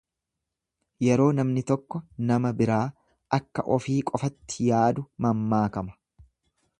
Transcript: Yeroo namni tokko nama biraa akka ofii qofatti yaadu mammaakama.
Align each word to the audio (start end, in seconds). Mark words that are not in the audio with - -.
Yeroo 1.07 1.27
namni 1.39 1.63
tokko 1.71 2.01
nama 2.31 2.51
biraa 2.61 2.81
akka 3.39 3.65
ofii 3.77 3.99
qofatti 4.13 4.71
yaadu 4.73 5.05
mammaakama. 5.27 5.97